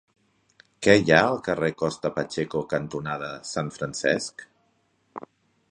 [0.85, 4.47] Què hi ha al carrer Costa Pacheco cantonada Sant Francesc?